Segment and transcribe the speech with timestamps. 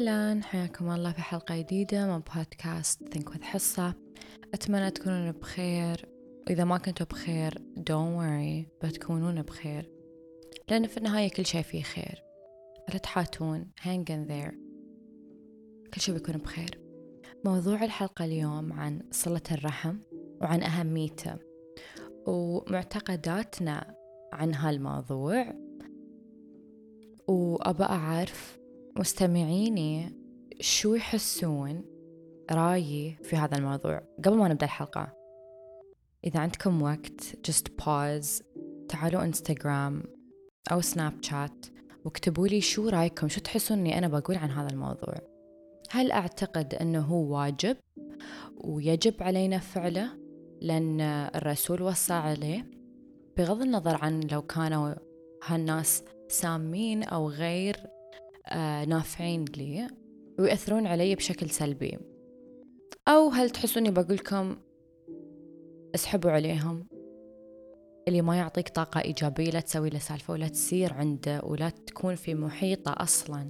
[0.00, 0.42] أهلا.
[0.42, 3.94] حياكم الله في حلقة جديدة من بودكاست ثينك وذ حصة.
[4.54, 6.08] أتمنى تكونون بخير.
[6.46, 9.90] وإذا ما كنتوا بخير don't worry بتكونون بخير.
[10.68, 12.22] لأن في النهاية كل شيء فيه خير.
[12.88, 13.70] لا تحاتون.
[13.80, 14.54] Hang in there.
[15.94, 16.80] كل شيء بيكون بخير.
[17.44, 19.96] موضوع الحلقة اليوم عن صلة الرحم
[20.40, 21.36] وعن أهميته.
[22.26, 23.94] ومعتقداتنا
[24.32, 25.54] عن هالموضوع.
[27.28, 28.59] وأبى أعرف
[28.96, 30.12] مستمعيني
[30.60, 31.84] شو يحسون
[32.50, 35.12] رأيي في هذا الموضوع؟ قبل ما نبدأ الحلقة
[36.24, 38.42] إذا عندكم وقت just pause
[38.88, 40.02] تعالوا انستغرام
[40.72, 41.66] أو سناب شات
[42.04, 45.14] واكتبوا لي شو رأيكم شو تحسون إني أنا بقول عن هذا الموضوع؟
[45.90, 47.76] هل أعتقد إنه هو واجب
[48.64, 50.08] ويجب علينا فعله؟
[50.60, 51.00] لأن
[51.34, 52.70] الرسول وصى عليه؟
[53.36, 54.94] بغض النظر عن لو كانوا
[55.44, 57.76] هالناس سامين أو غير
[58.86, 59.88] نافعين لي
[60.38, 61.98] ويأثرون علي بشكل سلبي.
[63.08, 64.56] أو هل تحسوني بقولكم
[65.94, 66.86] اسحبوا عليهم؟
[68.08, 72.34] اللي ما يعطيك طاقة إيجابية لا تسوي له سالفة ولا تسير عنده ولا تكون في
[72.34, 73.48] محيطه أصلا.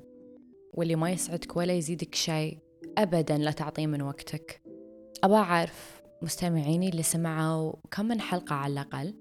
[0.75, 2.59] واللي ما يسعدك ولا يزيدك شيء
[2.99, 4.63] أبدا لا تعطيه من وقتك.
[5.25, 9.15] أبى أعرف مستمعيني اللي سمعوا كم من حلقة على الأقل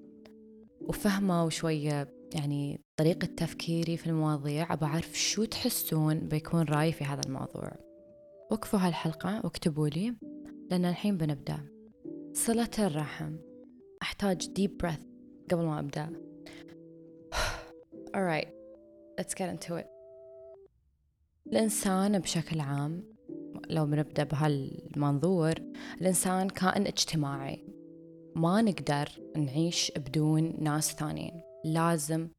[0.82, 7.22] وفهموا شوية يعني طريقة تفكيري في المواضيع أبى أعرف شو تحسون بيكون رأيي في هذا
[7.26, 7.72] الموضوع.
[8.52, 10.16] وقفوا هالحلقة واكتبوا لي
[10.72, 11.60] لأن الحين بنبدأ.
[12.34, 13.36] صلة الرحم.
[14.02, 15.04] أحتاج deep breath
[15.52, 16.10] قبل ما أبدأ.
[18.18, 18.48] Alright
[19.20, 19.86] let's get into it.
[21.48, 23.04] الإنسان بشكل عام
[23.70, 25.54] لو بنبدأ بهالمنظور
[26.02, 27.66] الإنسان كائن اجتماعي.
[28.36, 31.49] ما نقدر نعيش بدون ناس ثانيين.
[31.66, 32.30] لازم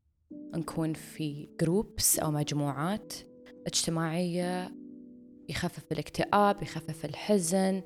[0.55, 3.13] نكون في جروبس أو مجموعات
[3.67, 4.75] اجتماعية
[5.49, 7.83] يخفف الاكتئاب يخفف الحزن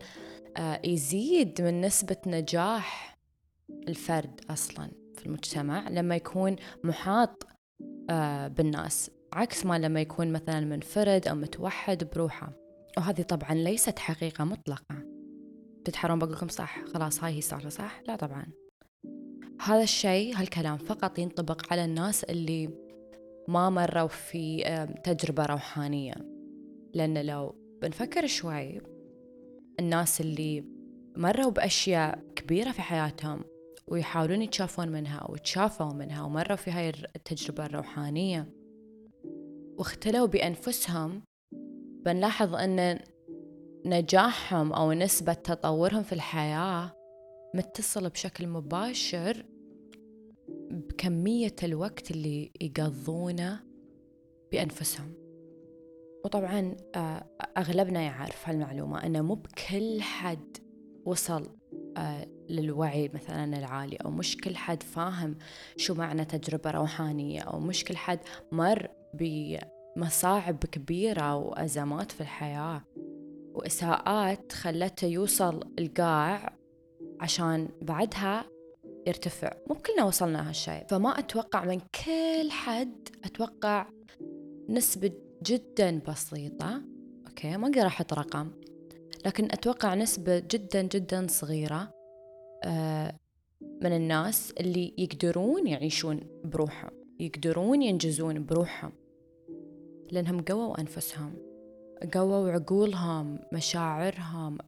[0.56, 3.18] آه، يزيد من نسبة نجاح
[3.88, 7.46] الفرد أصلا في المجتمع لما يكون محاط
[8.10, 12.52] آه، بالناس عكس ما لما يكون مثلا منفرد أو متوحد بروحه.
[12.96, 15.02] وهذه طبعا ليست حقيقة مطلقة.
[15.84, 18.46] تتحرون بقول لكم صح خلاص هاي هي صار صح؟ لا طبعا.
[19.60, 22.70] هذا الشيء هالكلام فقط ينطبق على الناس اللي
[23.48, 24.64] ما مروا في
[25.04, 26.14] تجربة روحانية.
[26.94, 28.80] لأن لو بنفكر شوي
[29.80, 30.64] الناس اللي
[31.16, 33.44] مروا بأشياء كبيرة في حياتهم
[33.88, 35.36] ويحاولون يتشافون منها أو
[35.94, 38.48] منها ومروا في هاي التجربة الروحانية
[39.78, 41.22] واختلوا بأنفسهم
[42.04, 42.98] بنلاحظ أن
[43.86, 46.92] نجاحهم أو نسبة تطورهم في الحياة
[47.54, 49.46] متصل بشكل مباشر
[50.70, 53.60] بكمية الوقت اللي يقضونه
[54.52, 55.12] بأنفسهم.
[56.24, 57.26] وطبعا آه،
[57.58, 60.56] أغلبنا يعرف هالمعلومة أنه مو بكل حد
[61.04, 61.56] وصل
[61.96, 65.38] آه، للوعي مثلا العالي أو مش كل حد فاهم
[65.76, 68.18] شو معنى تجربة روحانية أو مش كل حد
[68.52, 72.84] مر بمصاعب كبيرة وأزمات في الحياة.
[73.54, 76.63] وإساءات خلته يوصل القاع
[77.20, 78.44] عشان بعدها
[79.06, 80.86] يرتفع مو كلنا وصلنا هالشيء.
[80.88, 83.86] فما أتوقع من كل حد أتوقع
[84.68, 86.82] نسبة جدا بسيطة.
[87.28, 88.50] أوكي ما أقدر أحط رقم.
[89.26, 91.90] لكن أتوقع نسبة جدا جدا صغيرة
[92.64, 93.16] آه،
[93.60, 98.92] من الناس اللي يقدرون يعيشون بروحهم يقدرون ينجزون بروحهم.
[100.10, 101.36] لأنهم قووا أنفسهم
[102.14, 104.58] قووا عقولهم مشاعرهم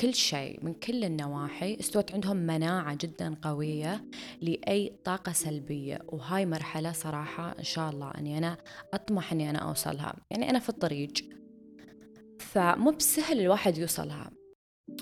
[0.00, 4.04] كل شيء من كل النواحي استوت عندهم مناعة جدا قوية
[4.40, 5.98] لأي طاقة سلبية.
[6.08, 8.56] وهاي مرحلة صراحة إن شاء الله أني أنا
[8.94, 10.14] أطمح أني أنا أوصلها.
[10.30, 11.12] يعني أنا في الطريق.
[12.40, 14.30] فمو بسهل الواحد يوصلها.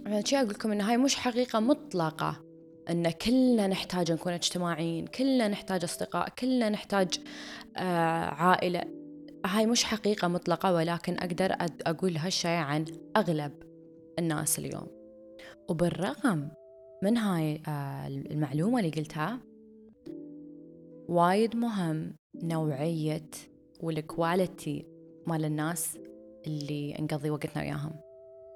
[0.06, 2.44] عشان أقول لكم إن هاي مش حقيقة مطلقة.
[2.90, 7.08] إن كلنا نحتاج نكون اجتماعيين كلنا نحتاج أصدقاء كلنا نحتاج
[7.76, 8.82] آه عائلة.
[9.46, 12.84] هاي مش حقيقة مطلقة ولكن أقدر أقول هالشي عن
[13.16, 13.69] أغلب
[14.20, 14.86] الناس اليوم.
[15.68, 16.50] وبالرغم
[17.02, 19.40] من هاي آه المعلومة اللي قلتها
[21.08, 23.30] وايد مهم نوعية
[23.80, 24.86] والكواليتي
[25.26, 25.98] مال الناس
[26.46, 27.92] اللي نقضي وقتنا وياهم.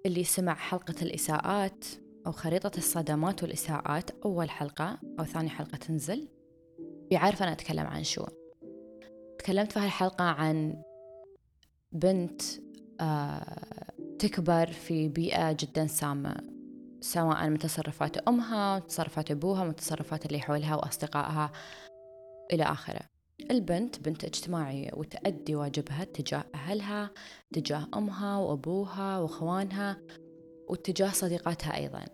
[0.06, 1.84] اللي سمع حلقة الإساءات
[2.26, 6.28] أو خريطة الصدمات والإساءات أول حلقة أو ثاني حلقة تنزل
[7.10, 8.24] بيعرف أنا أتكلم عن شو.
[9.38, 10.82] تكلمت في هالحلقة عن
[11.92, 12.42] بنت
[13.00, 13.83] آه
[14.24, 16.36] تكبر في بيئة جدا سامة
[17.00, 21.52] سواء من تصرفات أمها تصرفات أبوها من تصرفات اللي حولها وأصدقائها
[22.52, 23.00] إلى آخره.
[23.50, 27.10] البنت بنت اجتماعية وتأدي واجبها تجاه أهلها
[27.52, 29.96] تجاه أمها وأبوها وأخوانها
[30.68, 32.04] واتجاه صديقاتها أيضا.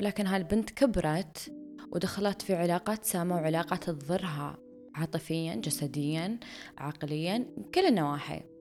[0.00, 1.52] لكن هالبنت كبرت
[1.92, 4.58] ودخلت في علاقات سامة وعلاقات تضرها
[4.94, 6.40] عاطفيا جسديا
[6.78, 8.55] عقليا كل النواحي.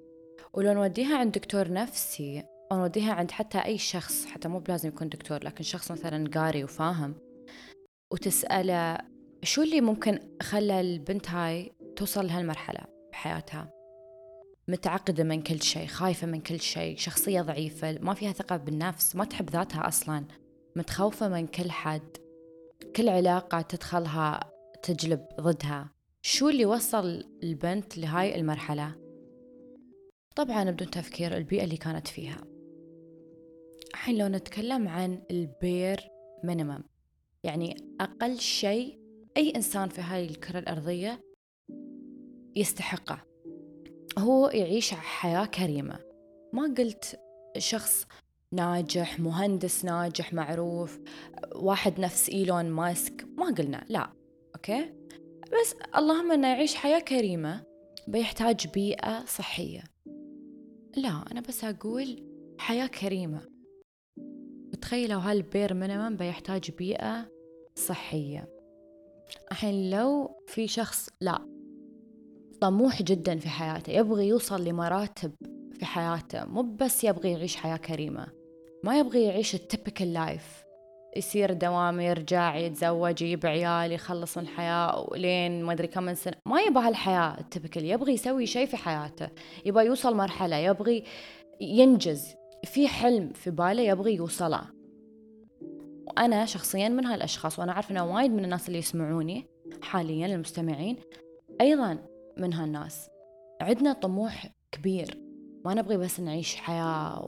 [0.57, 5.09] ولو نوديها عند دكتور نفسي أو نوديها عند حتى أي شخص حتى مو بلازم يكون
[5.09, 7.15] دكتور لكن شخص مثلا قاري وفاهم
[8.11, 8.97] وتسأله
[9.43, 12.79] شو اللي ممكن خلى البنت هاي توصل لهالمرحلة
[13.11, 13.71] بحياتها؟
[14.67, 19.25] متعقدة من كل شيء خايفة من كل شيء شخصية ضعيفة ما فيها ثقة بالنفس ما
[19.25, 20.25] تحب ذاتها أصلا
[20.75, 22.17] متخوفة من كل حد
[22.95, 24.39] كل علاقة تدخلها
[24.83, 25.89] تجلب ضدها.
[26.21, 29.04] شو اللي وصل البنت لهاي المرحلة؟
[30.35, 32.43] طبعا بدون تفكير البيئة اللي كانت فيها.
[33.93, 36.09] الحين لو نتكلم عن ال bare
[36.43, 36.83] minimum
[37.43, 38.99] يعني أقل شيء
[39.37, 41.21] أي إنسان في هاي الكرة الأرضية
[42.55, 43.25] يستحقه.
[44.17, 45.99] هو يعيش حياة كريمة.
[46.53, 47.19] ما قلت
[47.57, 48.05] شخص
[48.51, 50.99] ناجح مهندس ناجح معروف
[51.55, 54.09] واحد نفس إيلون ماسك ما قلنا لا
[54.55, 54.93] أوكي؟
[55.61, 57.63] بس اللهم أنه يعيش حياة كريمة
[58.07, 59.94] بيحتاج بيئة صحية.
[60.97, 62.23] لا أنا بس أقول
[62.57, 63.41] حياة كريمة.
[64.81, 67.31] تخيلوا هال bare minimum بيحتاج بيئة
[67.75, 68.49] صحية.
[69.51, 71.55] الحين لو في شخص لا
[72.61, 75.31] طموح جدا في حياته يبغي يوصل لمراتب
[75.73, 78.27] في حياته مو بس يبغي يعيش حياة كريمة
[78.83, 80.64] ما يبغي يعيش ال typical life
[81.15, 84.47] يصير دوام يرجع يتزوج يجيب عيال يخلص من
[85.11, 86.35] ولين ما أدري كم سنة.
[86.45, 89.29] ما يبغى هالحياة ال typical يبغي يسوي شيء في حياته.
[89.65, 91.03] يبغى يوصل مرحلة يبغي
[91.61, 92.35] ينجز.
[92.63, 94.61] في حلم في باله يبغي يوصله.
[96.07, 99.45] وأنا شخصيا من هالأشخاص وأنا عارفة أن وايد من الناس اللي يسمعوني
[99.81, 100.95] حاليا المستمعين
[101.61, 101.97] أيضا
[102.37, 103.09] من هالناس.
[103.61, 105.21] عندنا طموح كبير.
[105.65, 107.27] ما نبغي بس نعيش حياة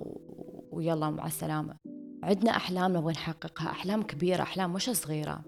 [0.72, 1.97] ويلا مع السلامة.
[2.24, 5.42] عندنا أحلام نبغى نحققها أحلام كبيرة أحلام مش صغيرة.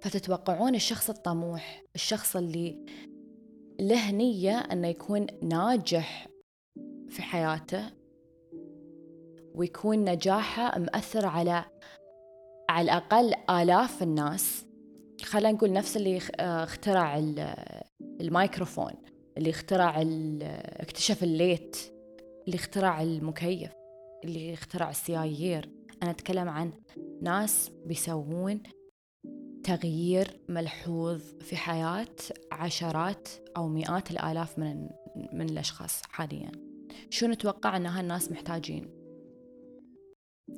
[0.00, 2.86] فتتوقعون الشخص الطموح الشخص اللي
[3.80, 6.28] له نية أنه يكون ناجح
[7.08, 7.90] في حياته
[9.54, 11.64] ويكون نجاحه مأثر على
[12.70, 14.66] على الأقل آلاف الناس.
[15.22, 17.18] خلينا نقول نفس اللي اخترع
[18.20, 18.92] الميكروفون
[19.38, 20.02] اللي اخترع
[20.80, 21.76] اكتشف الليت
[22.46, 23.72] اللي اخترع المكيف.
[24.24, 25.70] اللي اخترع السيايير
[26.02, 26.72] أنا أتكلم عن
[27.22, 28.62] ناس بيسوون
[29.64, 32.16] تغيير ملحوظ في حياة
[32.52, 34.88] عشرات أو مئات الآلاف من
[35.32, 36.52] من الأشخاص حاليا.
[37.10, 38.90] شو نتوقع أن هالناس محتاجين؟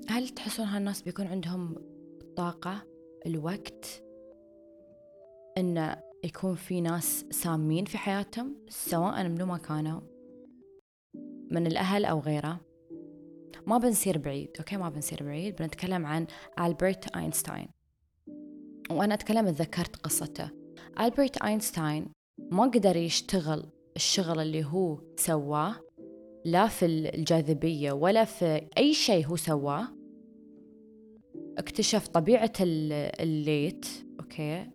[0.08, 1.74] هل تحسون هالناس بيكون عندهم
[2.22, 2.82] الطاقة
[3.26, 4.02] الوقت
[5.58, 10.00] أن يكون في ناس سامين في حياتهم سواء منو ما كانوا
[11.50, 12.60] من الأهل أو غيره؟
[13.66, 16.26] ما بنصير بعيد أوكي؟ ما بنصير بعيد بنتكلم عن
[16.60, 17.68] ألبرت أينشتاين.
[18.90, 20.50] وأنا أتكلم تذكرت قصته.
[21.00, 22.08] ألبرت أينشتاين
[22.38, 25.74] ما قدر يشتغل الشغل اللي هو سواه
[26.44, 29.88] لا في الجاذبية ولا في أي شيء هو سواه.
[31.58, 33.86] اكتشف طبيعة ال light
[34.20, 34.70] أوكي؟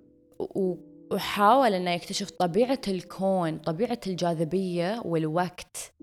[1.12, 5.94] وحاول أنه يكتشف طبيعة الكون طبيعة الجاذبية والوقت.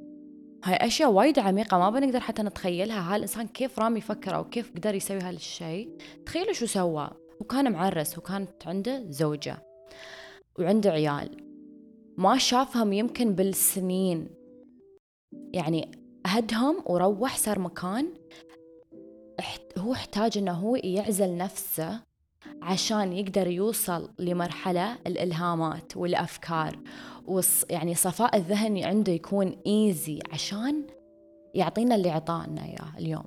[0.64, 3.14] هاي أشياء وايد عميقة ما بنقدر حتى نتخيلها.
[3.14, 5.96] هالإنسان كيف رام يفكر أو كيف قدر يسوي هالشيء
[6.26, 7.10] تخيلوا شو سوى.
[7.40, 9.62] وكان معرس وكانت عنده زوجة
[10.58, 11.36] وعنده عيال.
[12.16, 14.28] ما شافهم يمكن بالسنين.
[15.52, 15.90] يعني
[16.26, 18.14] هدهم وروح صار مكان
[19.78, 22.00] هو احتاج إنه هو يعزل نفسه
[22.62, 26.78] عشان يقدر يوصل لمرحلة الإلهامات والأفكار.
[27.26, 30.82] وص يعني صفاء الذهن عنده يكون ايزي عشان
[31.54, 33.24] يعطينا اللي عطانا إياه اليوم.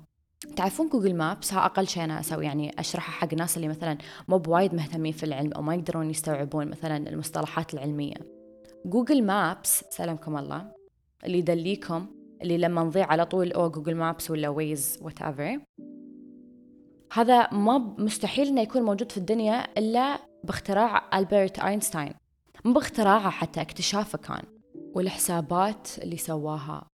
[0.56, 3.98] تعرفون Google Maps ها أقل شيء أنا أسوي يعني أشرحها حق ناس اللي مثلا
[4.28, 8.16] مو بوايد مهتمين في العلم أو ما يقدرون يستوعبون مثلا المصطلحات العلمية.
[8.86, 10.72] Google Maps سلامكم الله
[11.24, 12.06] اللي يدليكم
[12.42, 15.22] اللي لما نضيع على طول أو Google Maps ولا Waze what
[17.14, 22.14] هذا ما مستحيل إنه يكون موجود في الدنيا إلا باختراع ألبرت أينشتاين.
[22.64, 24.42] مو باختراعه حتى اكتشافه كان.
[24.74, 26.90] والحسابات اللي سواها.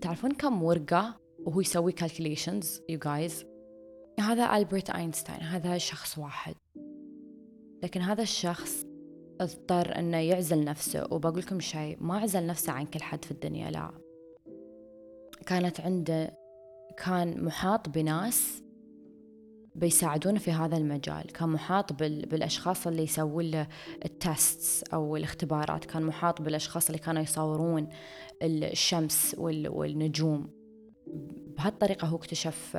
[0.00, 3.46] تعرفون كم ورقة وهو يسوي calculations you guys
[4.20, 6.54] هذا ألبرت أينشتاين هذا شخص واحد.
[7.82, 8.84] لكن هذا الشخص
[9.40, 11.06] اضطر إنه يعزل نفسه.
[11.10, 13.90] وبقول لكم شيء ما عزل نفسه عن كل حد في الدنيا لا.
[15.46, 16.38] كانت عنده
[16.96, 18.61] كان محاط بناس
[19.74, 21.32] بيساعدونه في هذا المجال.
[21.32, 23.66] كان محاط بالأشخاص اللي يسوون له
[24.04, 25.84] التستس أو الاختبارات.
[25.84, 27.88] كان محاط بالأشخاص اللي كانوا يصورون
[28.42, 30.50] الشمس والنجوم.
[31.56, 32.74] بهالطريقة هو اكتشف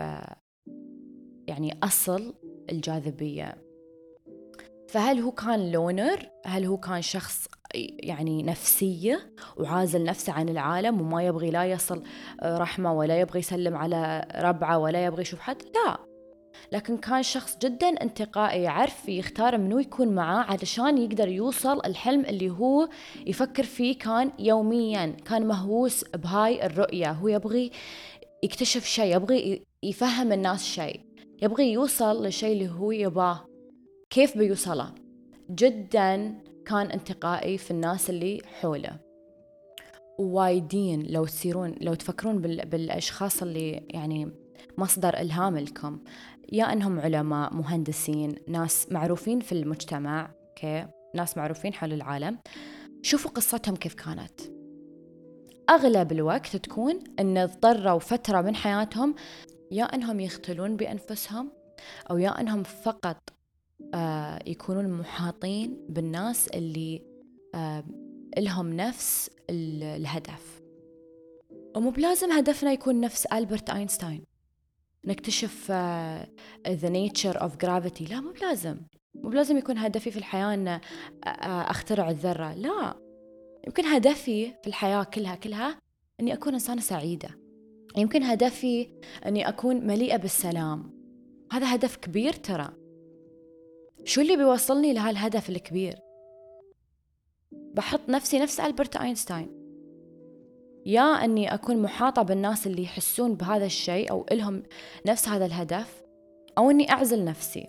[1.48, 2.34] يعني أصل
[2.70, 3.64] الجاذبية.
[4.90, 7.48] فهل هو كان لونر؟ هل هو كان شخص
[8.00, 12.04] يعني نفسية وعازل نفسه عن العالم وما يبغي لا يصل
[12.42, 15.98] آه، رحمة ولا يبغي يسلم على ربعة ولا يبغي يشوف حد؟ لا.
[16.74, 22.50] لكن كان شخص جدا انتقائي يعرف يختار منو يكون معاه علشان يقدر يوصل الحلم اللي
[22.50, 22.90] هو
[23.28, 25.06] يفكر فيه كان يوميا.
[25.06, 27.12] كان مهووس بهاي الرؤية.
[27.12, 27.72] هو يبغي
[28.44, 31.02] يكتشف شيء يبغي يفهم الناس شيء.
[31.42, 33.46] يبغي يوصل للشيء اللي هو يباه.
[34.10, 34.92] كيف بيوصله؟
[35.52, 39.00] جدا كان انتقائي في الناس اللي حوله.
[40.20, 44.32] وايدين لو تصيرون لو تفكرون بالأشخاص اللي يعني
[44.78, 46.00] مصدر الهام لكم
[46.52, 52.40] يا إنهم علماء مهندسين ناس معروفين في المجتمع أوكي؟ ناس معروفين حول العالم.
[53.02, 54.42] شوفوا قصتهم كيف كانت.
[55.70, 59.16] أغلب الوقت تكون إن اضطروا فترة من حياتهم
[59.72, 61.52] يا إنهم يختلون بأنفسهم
[62.12, 63.30] أو يا إنهم فقط
[63.94, 67.02] آه يكونون محاطين بالناس اللي
[67.56, 67.84] آه
[68.38, 70.62] لهم نفس الهدف.
[71.76, 74.33] ومو بلازم هدفنا يكون نفس ألبرت أينشتاين.
[75.06, 75.72] نكتشف
[76.68, 78.10] the nature of gravity.
[78.10, 78.78] لا مو بلازم.
[79.16, 80.80] مو بلازم يكون هدفي في الحياة أن
[81.44, 82.54] أخترع الذرة.
[82.54, 82.94] لا.
[83.68, 85.78] يمكن هدفي في الحياة كلها كلها
[86.20, 87.30] أني أكون إنسانة سعيدة.
[87.98, 88.88] يمكن هدفي
[89.26, 90.94] أني أكون مليئة بالسلام.
[91.52, 92.70] هذا هدف كبير ترى.
[94.06, 96.00] شو اللي بيوصلني لهالهدف الكبير؟
[97.52, 99.63] بحط نفسي نفس ألبرت أينشتاين.
[100.86, 104.64] يا أني أكون محاطة بالناس اللي يحسون بهذا الشيء أو إلهم
[105.08, 106.04] نفس هذا الهدف
[106.58, 107.68] أو أني أعزل نفسي.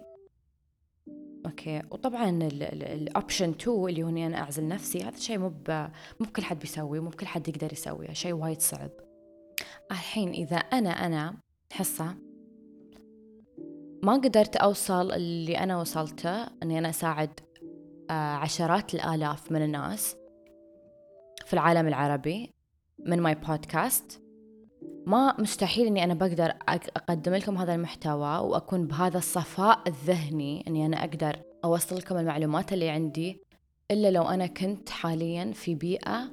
[1.47, 1.83] أوكي.
[1.91, 5.53] وطبعا ال option 2 اللي هو إني أنا أعزل نفسي هذا شيء مو
[6.21, 8.91] مو بكل حد بيسويه مو بكل حد يقدر يسويه شيء وايد صعب.
[9.91, 11.35] الحين إذا أنا أنا
[11.73, 12.15] حصة
[14.03, 17.41] ما قدرت أوصل اللي أنا وصلته إني أنا أساعد
[18.11, 20.17] آه، عشرات الآلاف من الناس
[21.47, 22.54] في العالم العربي
[22.99, 24.23] من ماي بودكاست
[25.07, 26.53] ما مستحيل إني أنا بقدر
[26.97, 32.89] أقدم لكم هذا المحتوى وأكون بهذا الصفاء الذهني إني أنا أقدر أوصل لكم المعلومات اللي
[32.89, 33.41] عندي
[33.91, 36.33] إلا لو أنا كنت حاليا في بيئة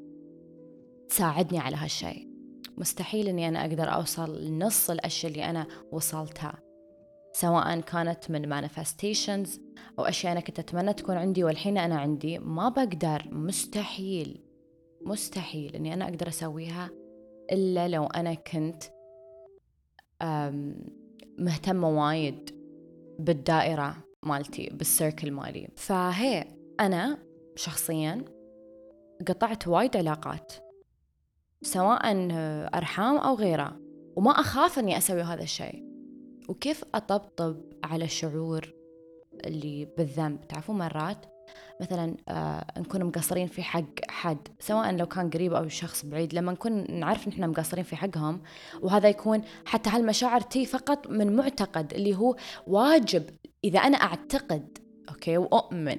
[1.10, 2.32] تساعدني على هالشيء.
[2.78, 6.60] مستحيل إني أنا أقدر أوصل لنص الأشياء اللي أنا وصلتها
[7.34, 9.62] سواء كانت من manifestations
[10.00, 12.40] أو أشياء أنا كنت أتمنى تكون عندي والحين أنا عندي.
[12.40, 14.51] ما بقدر مستحيل.
[15.06, 16.90] مستحيل إني أنا أقدر أسويها
[17.52, 18.84] إلا لو أنا كنت
[21.38, 22.50] مهتمة وايد
[23.20, 25.68] بالدائرة مالتي بال circle مالي.
[25.76, 26.48] فهي
[26.80, 27.18] أنا
[27.56, 28.26] شخصيا
[29.28, 30.54] قطعت وايد علاقات
[31.62, 32.02] سواء
[32.76, 33.80] أرحام أو غيره
[34.16, 35.92] وما أخاف إني أسوي هذا الشيء.
[36.50, 38.74] وكيف أطبطب على الشعور
[39.46, 41.26] اللي بالذنب؟ تعرفون مرات
[41.82, 46.34] مثلا آه نكون مقصرين في حق حد سواء لو كان قريب أو شخص بعيد.
[46.34, 48.42] لما نكون نعرف إن إحنا مقصرين في حقهم
[48.82, 52.36] وهذا يكون حتى هالمشاعر تي فقط من معتقد اللي هو
[52.68, 53.24] واجب.
[53.64, 54.78] إذا أنا أعتقد
[55.10, 55.98] أوكي وأؤمن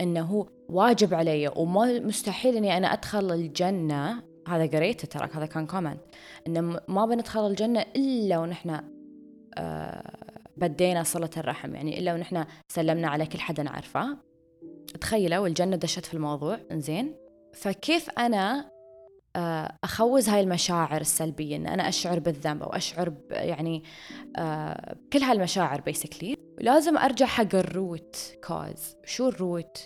[0.00, 4.22] إنه هو واجب علي وما مستحيل إني أنا أدخل الجنة.
[4.48, 6.00] هذا قريته ترى هذا كان comment
[6.46, 8.80] إنه ما بندخل الجنة إلا ونحن
[9.58, 10.16] آه
[10.56, 11.74] بدينا صلة الرحم.
[11.74, 14.31] يعني إلا ونحن سلمنا على كل حدا نعرفه.
[15.00, 16.58] تخيلوا الجنة دشت في الموضوع.
[16.72, 17.14] زين
[17.54, 18.72] فكيف أنا
[19.36, 23.82] آه، أخوز هاي المشاعر السلبية؟ إن أنا أشعر بالذنب أو أشعر يعني
[24.36, 29.78] آه، كل هالمشاعر basically لازم أرجع حق ال root cause شو ال root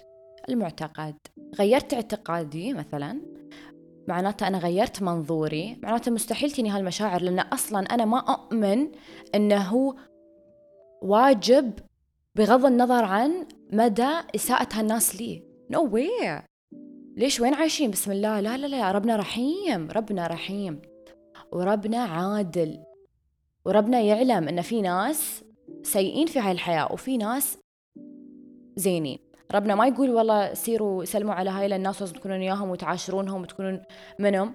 [0.49, 1.17] المعتقد.
[1.59, 3.21] غيرت اعتقادي مثلا.
[4.09, 5.79] معناته أنا غيرت منظوري.
[5.83, 8.88] معناته مستحيل تني هالمشاعر لأن أصلا أنا ما أؤمن
[9.35, 9.95] أنه
[11.03, 11.73] واجب
[12.35, 15.43] بغض النظر عن مدى إساءة هالناس لي.
[15.71, 16.43] نو no way.
[17.17, 18.41] ليش وين عايشين؟ بسم الله.
[18.41, 20.83] لا لا لا ربنا رحيم ربنا رحيم.
[21.53, 22.79] وربنا عادل.
[23.65, 25.45] وربنا يعلم إن في ناس
[25.83, 27.59] سيئين في هاي الحياة وفي ناس
[28.77, 29.19] زينين.
[29.55, 33.83] ربنا ما يقول والله سيروا سلموا على هاي الناس لازم تكونون وياهم وتعاشرونهم وتكونون
[34.19, 34.55] منهم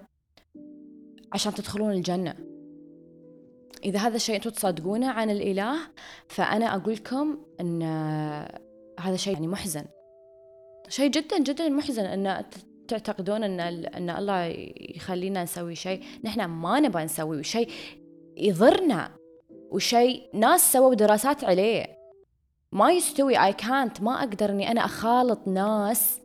[1.32, 2.34] عشان تدخلون الجنة.
[3.84, 5.76] إذا هذا الشيء أنتم تصدقونه عن الإله
[6.28, 7.82] فأنا أقول لكم أن
[9.00, 9.84] هذا شيء يعني محزن.
[10.88, 12.44] شيء جدا جدا محزن أن
[12.88, 14.44] تعتقدون أن أن الله
[14.96, 16.02] يخلينا نسوي شيء.
[16.24, 17.68] نحن ما نبغى نسوي شيء
[18.36, 19.10] يضرنا
[19.70, 21.86] وشيء ناس سووا دراسات عليه.
[22.72, 23.44] ما يستوي.
[23.44, 26.20] اي كانت ما أقدر إني أنا أخالط ناس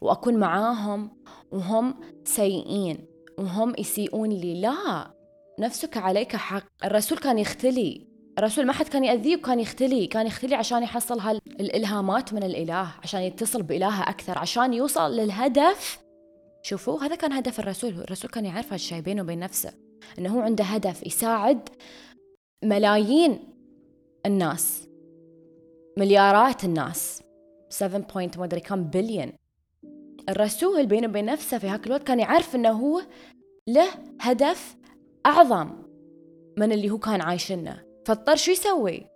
[0.00, 1.10] وأكون معاهم
[1.52, 3.06] وهم سيئين
[3.38, 4.60] وهم يسيئون لي.
[4.60, 5.14] لا.
[5.58, 6.64] نفسك عليك حق.
[6.84, 8.09] الرسول كان يختلي.
[8.40, 13.20] الرسول ما حد كان يأذيه وكان يختلي كان يختلي عشان يحصل هالإلهامات من الإله عشان
[13.20, 16.00] يتصل بإلهه أكثر عشان يوصل للهدف.
[16.62, 19.72] شوفوا هذا كان هدف الرسول الرسول كان يعرف هالشيء بينه وبين نفسه
[20.18, 21.68] أنه هو عنده هدف يساعد
[22.64, 23.38] ملايين
[24.26, 24.88] الناس
[25.98, 27.22] مليارات الناس
[27.68, 29.32] 7 point ما أدري كم بليون
[30.28, 33.02] الرسول بينه وبين نفسه في هاك الوقت كان يعرف أنه هو
[33.68, 33.88] له
[34.20, 34.76] هدف
[35.26, 35.70] أعظم
[36.58, 39.06] من اللي هو كان عايشنه فاضطر شو يسوي؟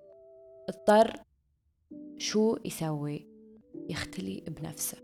[0.69, 1.17] اضطر
[2.19, 3.29] شو يسوي؟
[3.89, 4.99] يختلي بنفسه.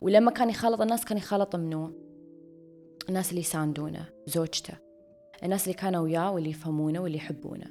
[0.00, 1.92] ولما كان يخالط الناس كان يخالط منو؟
[3.08, 4.74] الناس اللي يساندونه زوجته.
[5.42, 7.66] الناس اللي كانوا وياه واللي يفهمونه واللي يحبونه.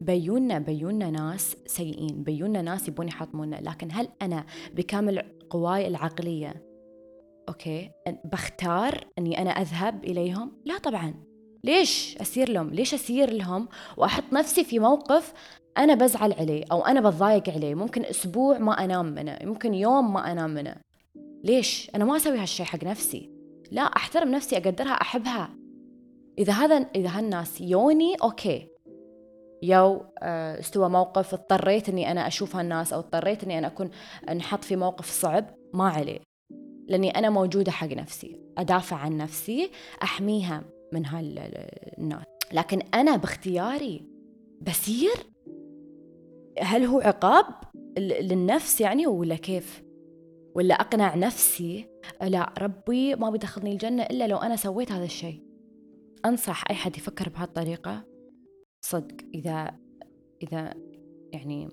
[0.00, 2.22] بيونا بيونا ناس سيئين.
[2.22, 3.56] بيونا ناس يبون يحطمونا.
[3.56, 6.66] لكن هل أنا بكامل قواي العقلية
[7.48, 7.90] أوكي
[8.24, 11.14] بختار أني أنا أذهب إليهم؟ لا طبعا.
[11.64, 15.32] ليش أسير لهم؟ ليش أسير لهم وأحط نفسي في موقف
[15.78, 20.32] أنا بزعل عليه أو أنا بتضايق عليه؟ ممكن أسبوع ما أنام منه ممكن يوم ما
[20.32, 20.76] أنام منه.
[21.44, 23.30] ليش؟ أنا ما أسوي هالشي حق نفسي.
[23.70, 25.50] لا أحترم نفسي أقدرها أحبها.
[26.38, 28.68] إذا هذا إذا هالناس يوني أوكي.
[29.62, 33.90] يو آه، استوى موقف اضطريت إني أنا أشوف هالناس أو اضطريت إني أنا أكون
[34.28, 36.20] انحط في موقف صعب ما عليه.
[36.88, 38.40] لأني أنا موجودة حق نفسي.
[38.58, 39.70] أدافع عن نفسي
[40.02, 40.62] أحميها.
[40.96, 44.02] من هالناس لكن أنا باختياري
[44.60, 45.14] بسير؟
[46.62, 47.44] هل هو عقاب
[47.98, 49.82] للنفس يعني ولا كيف؟
[50.54, 51.86] ولا أقنع نفسي؟
[52.22, 55.42] لا ربي ما بيدخلني الجنة إلا لو أنا سويت هذا الشيء.
[56.24, 58.04] أنصح أي حد يفكر بهالطريقة.
[58.80, 59.76] صدق إذا
[60.42, 60.74] إذا
[61.32, 61.68] يعني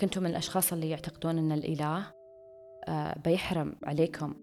[0.00, 2.12] كنتم من الأشخاص اللي يعتقدون أن الإله
[2.88, 4.34] آه، بيحرم عليكم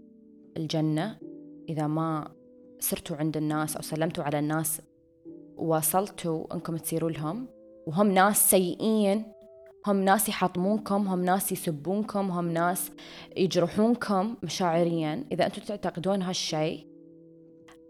[0.57, 1.17] الجنة
[1.69, 2.31] إذا ما
[2.83, 4.81] سرتوا عند الناس أو سلمتوا على الناس
[5.55, 7.47] ووصلتوا أنكم تصيروا لهم.
[7.87, 9.25] وهم ناس سيئين
[9.87, 12.91] هم ناس يحطمونكم هم ناس يسبونكم هم ناس
[13.37, 15.25] يجرحونكم مشاعريا.
[15.31, 16.87] إذا أنتم تعتقدون هالشيء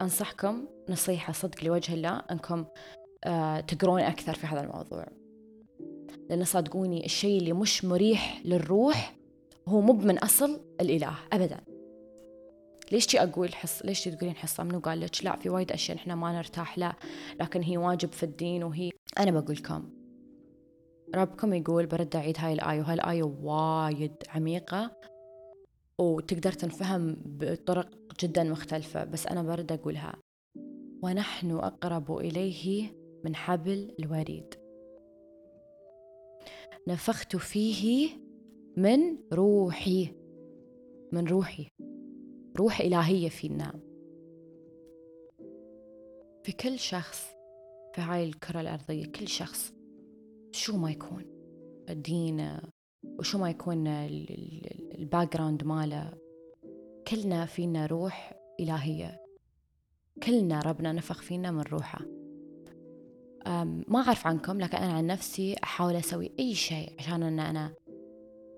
[0.01, 2.65] أنصحكم نصيحة صدق لوجه الله أنكم
[3.23, 5.07] آه تقرون أكثر في هذا الموضوع.
[6.29, 9.15] لأن صدقوني الشيء اللي مش مريح للروح
[9.67, 11.72] هو مو من أصل الإله أبداً.
[12.93, 15.97] ليش تي أقول حص ليش تي تقولين حصة؟ منو قال لك؟ لا في وايد أشياء
[15.97, 16.95] إحنا ما نرتاح لا.
[17.41, 19.89] لكن هي واجب في الدين وهي أنا بقول لكم
[21.15, 24.91] ربكم يقول برد أعيد هاي الآية وهاي الآية وايد عميقة
[25.99, 27.89] وتقدر تنفهم بطرق
[28.21, 30.15] جدا مختلفة بس أنا برد أقولها.
[31.03, 32.93] ونحن أقرب إليه
[33.25, 34.53] من حبل الوريد.
[36.87, 38.09] نفخت فيه
[38.77, 40.15] من روحي
[41.11, 41.67] من روحي.
[42.57, 43.79] روح إلهية فينا
[46.43, 47.27] في كل شخص
[47.95, 49.73] في هاي الكرة الأرضية كل شخص
[50.51, 51.25] شو ما يكون
[51.89, 52.61] دينه
[53.19, 56.13] وشو ما يكون ال background ماله
[57.07, 59.23] كلنا فينا روح إلهية.
[60.23, 62.05] كلنا ربنا نفخ فينا من روحه.
[63.87, 67.73] ما أعرف عنكم لكن أنا عن نفسي أحاول أسوي أي شيء عشان أن أنا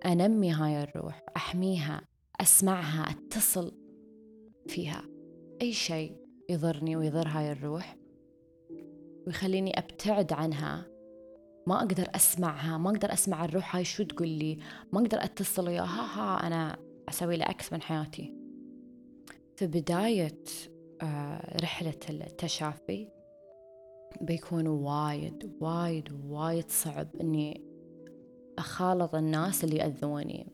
[0.06, 2.02] أنمي هاي الروح أحميها
[2.42, 3.85] أسمعها أتصل
[4.68, 5.04] فيها.
[5.62, 6.16] أي شيء
[6.50, 7.98] يضرني ويضر هاي الروح
[9.28, 10.86] ويخليني أبتعد عنها.
[11.68, 14.60] ما أقدر أسمعها ما أقدر أسمع الروح هاي شو تقول لي.
[14.94, 15.86] ما أقدر أتصل وياها.
[15.86, 16.78] ها أنا
[17.10, 18.34] أسوي له أكس من حياتي.
[19.56, 20.44] في بداية
[21.02, 23.08] آه، رحلة التشافي
[24.22, 27.62] بيكون وايد وايد وايد صعب إني
[28.58, 30.48] أخالط الناس اللي يأذوني.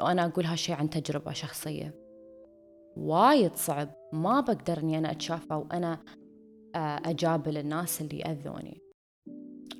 [0.00, 2.05] وأنا أقول هالشي عن تجربة شخصية.
[2.96, 3.88] وايد صعب.
[4.12, 5.98] ما بقدر إني أنا أتشافى وأنا
[6.74, 8.80] آه، أجابل الناس اللي اذوني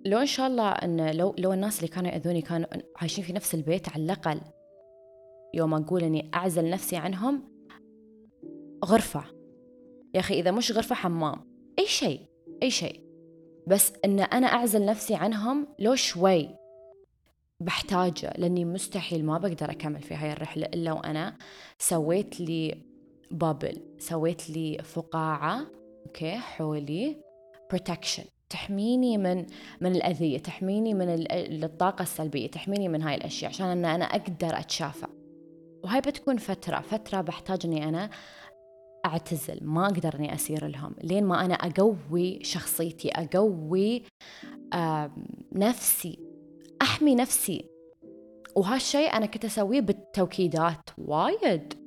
[0.06, 3.54] لو إن شاء الله إن لو لو الناس اللي كانوا يأذوني كانوا عايشين في نفس
[3.54, 4.40] البيت على الأقل
[5.54, 7.42] يوم أقول إني أعزل نفسي عنهم
[8.84, 9.24] غرفة.
[10.14, 11.36] يا أخي إذا مش غرفة حمام.
[11.78, 12.20] أي شيء
[12.62, 13.06] أي شيء.
[13.66, 16.48] بس إن أنا أعزل نفسي عنهم لو شوي
[17.60, 21.36] بحتاجه لأني مستحيل ما بقدر أكمل في هاي الرحلة إلا وأنا
[21.78, 22.82] سويت لي
[23.30, 25.66] bubble سويت لي فقاعة
[26.06, 27.16] okay حولي.
[27.70, 29.46] protection تحميني من
[29.80, 31.06] من الأذية تحميني من
[31.64, 35.06] الطاقة السلبية تحميني من هاي الأشياء عشان أن أنا أقدر أتشافى.
[35.84, 38.10] وهاي بتكون فترة فترة بحتاج أني أنا
[39.06, 39.58] أعتزل.
[39.62, 40.94] ما أقدر أني أسير لهم.
[41.02, 44.02] لين ما أنا أقوي شخصيتي أقوي
[45.52, 46.18] نفسي
[46.82, 47.68] أحمي نفسي.
[48.56, 51.85] وهالشيء أنا كنت أسويه بالتوكيدات وايد.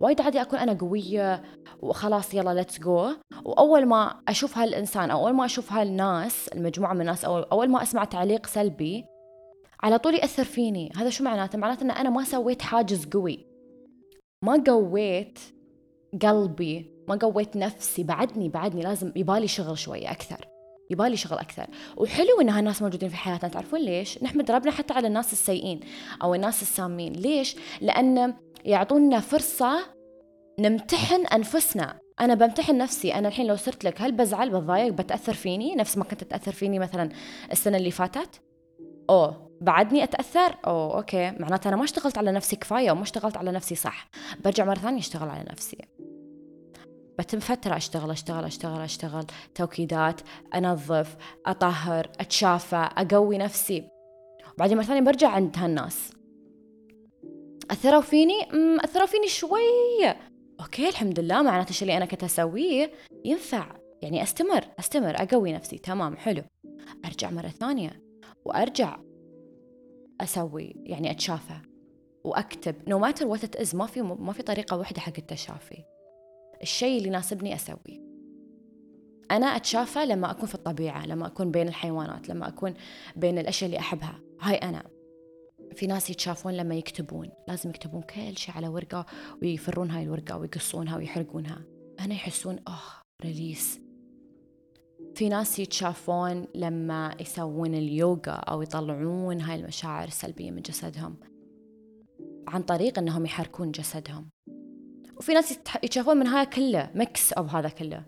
[0.00, 1.42] وايد عادي أكون أنا قوية
[1.80, 3.10] وخلاص يلا let's go
[3.44, 7.82] وأول ما أشوف هالإنسان أو أول ما أشوف هالناس المجموعة من الناس أو أول ما
[7.82, 9.04] أسمع تعليق سلبي
[9.82, 10.92] على طول يأثر فيني.
[10.96, 13.46] هذا شو معناته؟ معناته أن أنا ما سويت حاجز قوي.
[14.44, 15.38] ما قويت
[16.22, 18.02] قلبي ما قويت نفسي.
[18.02, 20.48] بعدني بعدني لازم يبالي شغل شوية أكثر.
[20.90, 21.66] يبالي شغل أكثر.
[21.96, 23.50] وحلو إن هالناس موجودين في حياتنا.
[23.50, 25.80] تعرفون ليش؟ نحمد ربنا حتى على الناس السيئين
[26.22, 27.12] أو الناس السامين.
[27.12, 29.86] ليش؟ لأن يعطونا فرصة
[30.60, 31.98] نمتحن أنفسنا.
[32.20, 33.14] أنا بمتحن نفسي.
[33.14, 36.78] أنا الحين لو صرت لك هل بزعل؟ بتضايق؟ بتأثر فيني؟ نفس ما كنت تأثر فيني
[36.78, 37.08] مثلا
[37.52, 38.42] السنة اللي فاتت؟
[39.10, 41.30] أوه بعدني أتأثر؟ أوه okay.
[41.30, 44.08] معناته أنا ما اشتغلت على نفسي كفاية وما اشتغلت على نفسي صح.
[44.44, 45.78] برجع مرة ثانية أشتغل على نفسي.
[47.18, 49.24] بتم فترة أشتغل أشتغل أشتغل أشتغل.
[49.54, 50.20] توكيدات
[50.54, 53.88] أنظف أطهر أتشافى أقوي نفسي.
[54.58, 56.12] بعدين مرة ثانية برجع عند هالناس.
[57.70, 58.48] أثروا فيني؟
[58.84, 60.16] أثروا فيني شوية
[60.60, 62.90] okay الحمد لله معناته الشيء اللي أنا كنت أسويه.
[63.24, 63.66] ينفع.
[64.02, 65.78] يعني أستمر أستمر أقوي نفسي.
[65.78, 66.42] تمام حلو.
[67.04, 68.02] أرجع مرة ثانية.
[68.44, 68.98] وأرجع
[70.20, 71.54] أسوي يعني أتشافى.
[72.24, 72.88] وأكتب.
[72.88, 75.84] no matter what is ما في ما في طريقة واحدة حق التشافي.
[76.62, 78.10] الشيء اللي يناسبني أسويه.
[79.30, 82.74] أنا أتشافى لما أكون في الطبيعة لما أكون بين الحيوانات لما أكون
[83.16, 84.20] بين الأشياء اللي أحبها.
[84.40, 84.99] هاي أنا.
[85.74, 89.06] في ناس يتشافون لما يكتبون لازم يكتبون كل شيء على ورقة
[89.42, 91.64] ويفرون هاي الورقة ويقصونها ويحرقونها.
[91.98, 93.80] هنا يحسون أوه release
[95.14, 101.16] في ناس يتشافون لما يسوون اليوغا أو يطلعون هاي المشاعر السلبية من جسدهم
[102.48, 104.30] عن طريق أنهم يحركون جسدهم.
[105.16, 108.04] وفي ناس يتشافون من هاي كله mix أو هذا كله.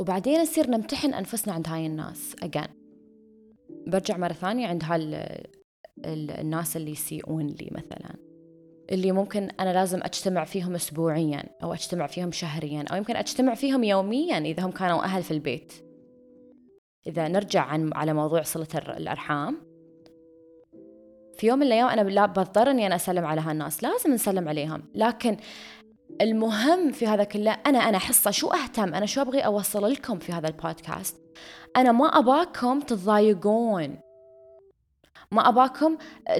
[0.00, 2.68] وبعدين نصير نمتحن أنفسنا عند هاي الناس again
[3.86, 4.98] برجع مرة ثانية عند هاي
[6.04, 8.14] الناس اللي يسيئون لي مثلا.
[8.92, 13.84] اللي ممكن أنا لازم أجتمع فيهم أسبوعيا أو أجتمع فيهم شهريا أو يمكن أجتمع فيهم
[13.84, 15.72] يوميا إذا هم كانوا أهل في البيت.
[17.06, 19.58] إذا نرجع عن على موضوع صلة الأرحام.
[21.38, 24.82] في يوم من الأيام أنا لا بضطر إني أنا أسلم على هالناس لازم نسلم عليهم.
[24.94, 25.36] لكن
[26.20, 30.32] المهم في هذا كله أنا أنا حصة شو أهتم أنا شو أبغي أوصل لكم في
[30.32, 31.16] هذا البودكاست؟
[31.76, 34.05] أنا ما أباكم تتضايقون.
[35.32, 35.96] ما أباكم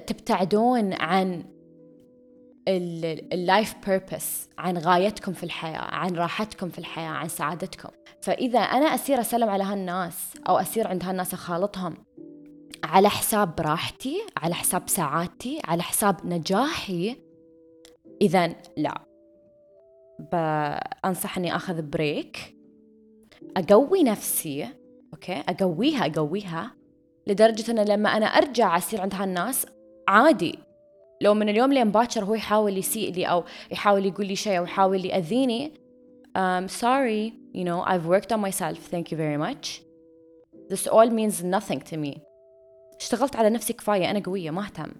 [0.07, 1.45] تبتعدون عن
[2.69, 7.89] ال life purpose عن غايتكم في الحياة عن راحتكم في الحياة عن سعادتكم.
[8.23, 11.95] فإذا أنا أسير أسلم على هالناس أو أسير عند هالناس أخالطهم
[12.85, 17.17] على حساب راحتي على حساب سعادتي على حساب نجاحي
[18.23, 19.07] إذا لا.
[20.33, 22.57] بأنصح أني أخذ break
[23.57, 24.69] أقوي نفسي
[25.13, 26.76] أوكي؟ أقويها أقويها.
[27.27, 29.67] لدرجة أن لما أنا أرجع أصير عند هالناس
[30.09, 30.59] عادي.
[31.21, 34.65] لو من اليوم لين باكر هو يحاول يسيء لي أو يحاول يقول لي شيء أو
[34.65, 35.73] يحاول يأذيني
[36.37, 38.79] um, sorry you know I've worked on myself.
[38.95, 39.83] Thank you very much.
[40.71, 42.21] This all means nothing to me.
[43.01, 44.93] اشتغلت على نفسي كفاية أنا قوية ما أهتم.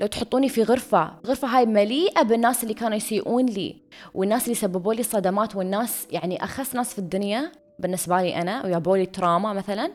[0.00, 3.76] لو تحطوني في غرفة غرفة هاي مليئة بالناس اللي كانوا يسيئون لي
[4.14, 8.96] والناس اللي سببوا لي صدمات والناس يعني أخس ناس في الدنيا بالنسبة لي أنا ويابوا
[8.96, 9.90] لي تراما مثلا.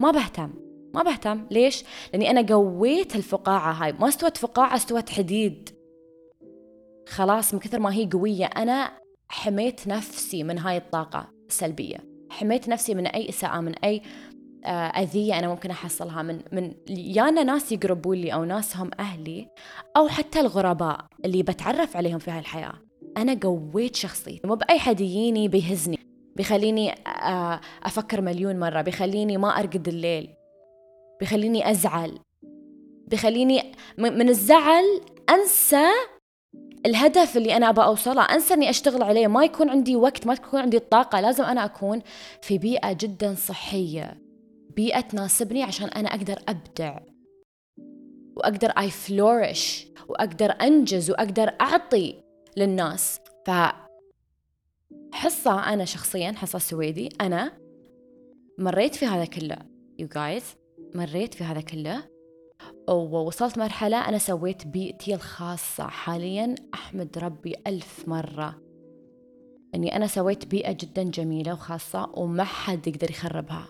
[0.00, 0.50] ما بهتم.
[0.94, 1.46] ما بهتم.
[1.50, 3.92] ليش؟ لأني أنا قويت الفقاعة هاي.
[3.92, 5.70] ما استوت فقاعة استوت حديد.
[7.08, 8.90] خلاص من كثر ما هي قوية أنا
[9.28, 11.96] حميت نفسي من هاي الطاقة السلبية.
[12.30, 14.02] حميت نفسي من أي إساءة من أي
[14.64, 16.22] آه، أذية أنا ممكن أحصلها.
[16.22, 19.48] من من يانا ناس يقربون لي أو ناس هم أهلي
[19.96, 22.74] أو حتى الغرباء اللي بتعرف عليهم في هاي الحياة.
[23.16, 24.48] أنا قويت شخصيتي.
[24.48, 25.98] مو بأي حد يجيني بيهزني.
[26.36, 30.28] بيخليني آه، أفكر مليون مرة بيخليني ما أرقد الليل
[31.20, 32.18] بيخليني أزعل
[33.06, 35.86] بيخليني من الزعل أنسى
[36.86, 39.26] الهدف اللي أنا أبغى أوصله أنسى إني أشتغل عليه.
[39.26, 42.02] ما يكون عندي وقت ما تكون عندي الطاقة لازم أنا أكون
[42.42, 44.22] في بيئة جدا صحية
[44.76, 46.98] بيئة تناسبني عشان أنا أقدر أبدع
[48.36, 52.22] وأقدر I flourish وأقدر أنجز وأقدر أعطي
[52.56, 53.20] للناس.
[53.46, 53.50] ف
[55.12, 57.08] حصة أنا شخصيا حصة سويدي.
[57.20, 57.52] أنا
[58.58, 59.58] مريت في هذا كله
[59.98, 60.44] you guys
[60.94, 62.02] مريت في هذا كله.
[62.88, 65.86] ووصلت مرحلة أنا سويت بيئتي الخاصة.
[65.86, 68.62] حاليا أحمد ربي ألف مرة.
[69.74, 73.68] أني أنا سويت بيئة جدا جميلة وخاصة وما حد يقدر يخربها.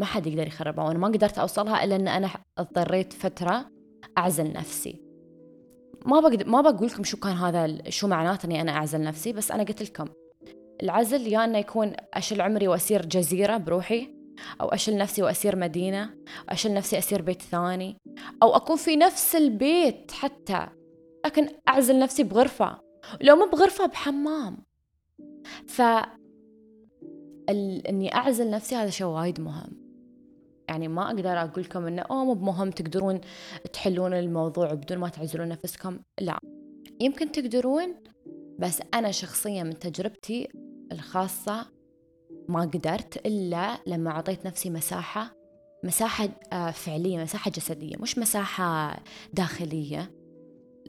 [0.00, 3.70] ما حد يقدر يخربها وأنا ما قدرت أوصلها إلا أن أنا اضطريت فترة
[4.18, 5.02] أعزل نفسي.
[6.06, 9.50] ما بقدر ما بقول لكم شو كان هذا شو معناته إني أنا أعزل نفسي بس
[9.50, 10.06] أنا قلت لكم.
[10.82, 14.14] العزل يا أنه يكون أشل عمري واصير جزيرة بروحي
[14.60, 16.14] أو أشل نفسي واصير مدينة
[16.48, 17.96] أشل نفسي اصير بيت ثاني
[18.42, 20.68] أو أكون في نفس البيت حتى
[21.26, 22.78] لكن أعزل نفسي بغرفة
[23.20, 24.56] لو مو بغرفة بحمام.
[25.66, 25.82] ف
[27.48, 27.86] ال...
[27.86, 29.88] إني أعزل نفسي هذا شيء وايد مهم.
[30.68, 33.20] يعني ما أقدر أقول لكم إنه أوه مو بمهم تقدرون
[33.72, 35.98] تحلون الموضوع بدون ما تعزلون نفسكم.
[36.20, 36.38] لا.
[37.00, 37.94] يمكن تقدرون
[38.58, 40.48] بس أنا شخصيا من تجربتي
[40.92, 41.66] الخاصة
[42.48, 45.38] ما قدرت إلا لما أعطيت نفسي مساحة
[45.84, 49.00] مساحة آه، فعلية مساحة جسدية مش مساحة
[49.32, 50.10] داخلية.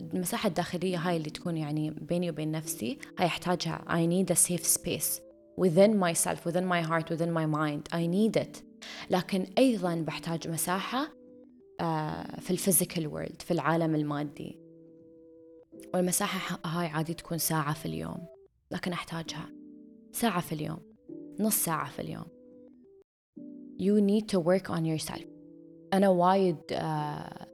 [0.02, 3.86] المساحة الداخلية هاي اللي تكون يعني بيني وبين نفسي هاي أحتاجها.
[3.88, 5.22] I need a safe space
[5.62, 7.94] within myself within my heart within my mind.
[7.94, 8.64] I need it.
[9.10, 11.08] لكن أيضا بحتاج مساحة
[11.82, 14.60] آه، في ال physical world في العالم المادي.
[15.94, 18.28] والمساحة هاي عادي تكون ساعة في اليوم
[18.72, 19.59] لكن أحتاجها.
[20.20, 20.80] ساعة في اليوم.
[21.40, 22.26] نص ساعة في اليوم.
[23.80, 25.24] You need to work on yourself.
[25.94, 27.48] أنا وايد آه،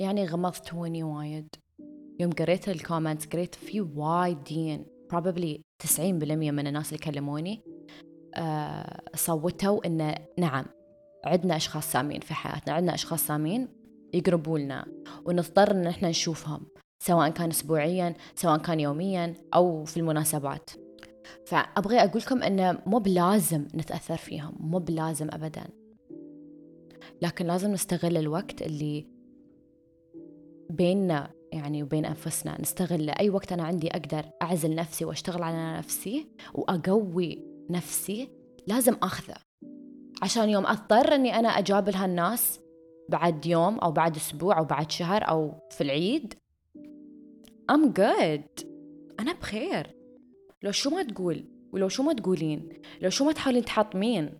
[0.00, 1.48] يعني غمضتوني وايد.
[2.20, 7.60] يوم قريت ال comments قريت في وايدين probably 90% من الناس اللي كلموني
[8.34, 10.64] آه، صوتوا إن نعم
[11.24, 13.68] عندنا أشخاص سامين في حياتنا عندنا أشخاص سامين
[14.14, 14.86] يقربوا لنا
[15.24, 16.66] ونضطر إن إحنا نشوفهم
[17.02, 20.70] سواء كان أسبوعيا سواء كان يوميا أو في المناسبات.
[21.46, 25.64] فأبغي أقول لكم إنه مو بلازم نتأثر فيهم مو بلازم أبدا.
[27.22, 29.06] لكن لازم نستغل الوقت اللي
[30.70, 32.60] بيننا يعني وبين أنفسنا.
[32.60, 38.28] نستغل أي وقت أنا عندي أقدر أعزل نفسي وأشتغل على نفسي وأقوي نفسي
[38.66, 39.36] لازم أخذه.
[40.22, 42.60] عشان يوم أضطر أني أنا أجابل هالناس
[43.08, 46.34] بعد يوم أو بعد أسبوع أو بعد شهر أو في العيد
[47.72, 48.64] I'm good.
[49.20, 49.97] أنا بخير.
[50.62, 52.68] لو شو ما تقول ولو شو ما تقولين
[53.00, 54.38] لو شو ما تحاولين تحطمين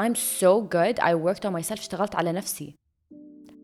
[0.00, 0.98] I'm so good.
[0.98, 1.72] I worked on myself.
[1.72, 2.76] اشتغلت على نفسي.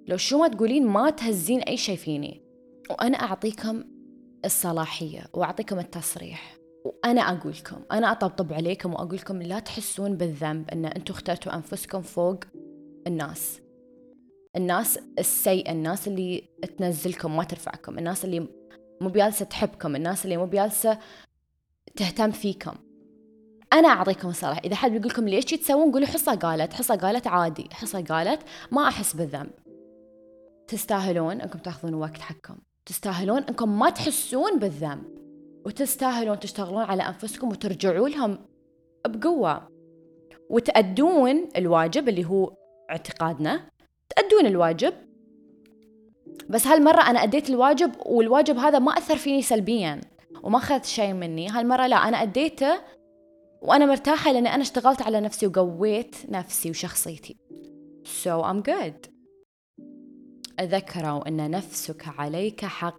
[0.06, 2.42] لو شو ما تقولين ما تهزين أي شيء فيني.
[2.90, 3.84] وأنا أعطيكم
[4.44, 6.56] الصلاحية وأعطيكم التصريح.
[6.84, 12.02] وأنا أقول لكم أنا أطبطب عليكم وأقول لكم لا تحسون بالذنب أن أنتم اخترتوا أنفسكم
[12.02, 12.44] فوق
[13.06, 13.60] الناس.
[14.56, 17.98] الناس السيئة الناس اللي تنزلكم ما ترفعكم.
[17.98, 18.48] الناس اللي
[19.00, 19.96] مو بيالسة تحبكم.
[19.96, 20.98] الناس اللي مو بيالسة
[21.96, 22.72] تهتم فيكم.
[23.72, 27.68] أنا أعطيكم الصراحة إذا حد بيقول لكم ليش تسوون قولوا حصة قالت حصة قالت عادي
[27.72, 29.50] حصة قالت ما أحس بالذنب.
[30.68, 32.56] تستاهلون أنكم تأخذون وقت حقكم.
[32.86, 35.04] تستاهلون أنكم ما تحسون بالذنب.
[35.66, 38.38] وتستاهلون تشتغلون على أنفسكم وترجعوا لهم
[39.06, 39.68] بقوة.
[40.50, 42.52] وتأدون الواجب اللي هو
[42.90, 43.70] اعتقادنا.
[44.16, 44.94] تأدون الواجب.
[46.48, 50.00] بس هالمرة أنا أديت الواجب والواجب هذا ما أثر فيني سلبيا.
[50.42, 51.48] وما أخذ شيء مني.
[51.48, 52.80] هالمرة لا أنا أديته
[53.62, 57.36] وأنا مرتاحة لأني أنا اشتغلت على نفسي وقويت نفسي وشخصيتي.
[58.24, 59.10] So I'm good.
[60.60, 62.96] ذكروا أن نفسك عليك حق.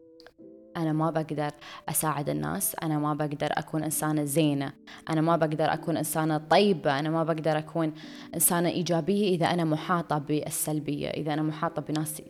[0.77, 1.51] أنا ما بقدر
[1.89, 2.75] أساعد الناس.
[2.83, 4.73] أنا ما بقدر أكون إنسانة زينة.
[5.09, 6.99] أنا ما بقدر أكون إنسانة طيبة.
[6.99, 7.93] أنا ما بقدر أكون
[8.33, 12.21] إنسانة إيجابية إذا أنا محاطة بالسلبية إذا أنا محاطة بناس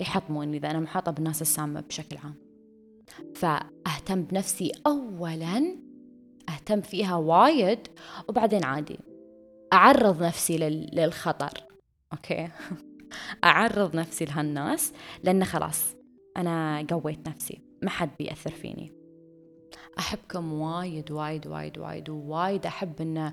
[0.00, 2.45] يحطموني إذا أنا محاطة بالناس السامة بشكل عام.
[3.34, 5.76] فأهتم بنفسي أولا
[6.48, 7.78] أهتم فيها وايد
[8.28, 8.98] وبعدين عادي.
[9.72, 10.58] أعرض نفسي
[10.92, 11.64] للخطر
[12.12, 12.48] okay؟
[13.44, 14.92] أعرض نفسي لهالناس
[15.24, 15.96] لأن خلاص
[16.36, 18.92] أنا قويت نفسي ما حد بيأثر فيني.
[19.98, 23.32] أحبكم وايد وايد وايد وايد ووايد أحب إن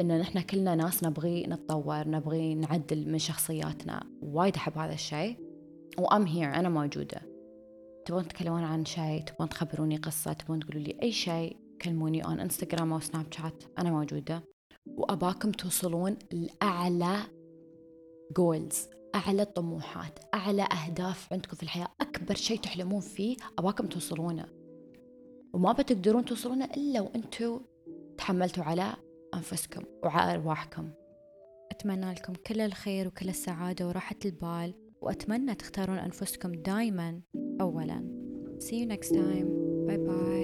[0.00, 4.06] إن نحن كلنا ناس نبغي نتطور نبغي نعدل من شخصياتنا.
[4.22, 5.36] وايد أحب هذا الشيء
[5.98, 7.33] و I'm here أنا موجودة.
[8.04, 12.92] تبون تتكلمون عن شيء تبون تخبروني قصة تبون تقولوا لي أي شيء كلموني on انستغرام
[12.92, 14.44] أو سناب شات أنا موجودة.
[14.86, 17.16] وأباكم توصلون لأعلى
[18.36, 21.88] goals أعلى طموحات أعلى أهداف عندكم في الحياة.
[22.00, 24.46] أكبر شيء تحلمون فيه أباكم توصلونه.
[25.52, 27.60] وما بتقدرون توصلونه إلا وأنتم
[28.18, 28.96] تحملتوا على
[29.34, 30.90] أنفسكم وعلى أرواحكم.
[31.72, 34.83] أتمنى لكم كل الخير وكل السعادة وراحة البال.
[35.04, 37.20] وأتمنى تختارون أنفسكم دايما
[37.60, 38.24] اولا
[38.60, 39.48] See you next time.
[39.88, 40.43] Bye bye.